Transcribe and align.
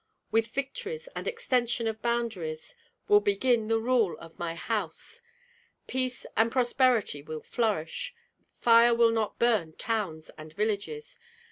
With 0.31 0.47
victories 0.47 1.07
and 1.15 1.27
extension 1.27 1.85
of 1.85 2.01
boundaries 2.01 2.75
will 3.07 3.19
begin 3.19 3.67
the 3.67 3.77
rule 3.77 4.17
of 4.17 4.39
my 4.39 4.55
house. 4.55 5.21
Peace 5.85 6.25
and 6.35 6.51
prosperity 6.51 7.21
will 7.21 7.43
flourish; 7.43 8.15
fire 8.57 8.95
will 8.95 9.11
not 9.11 9.37
burn 9.37 9.73
towns 9.73 10.31
and 10.39 10.51
villages. 10.53 11.19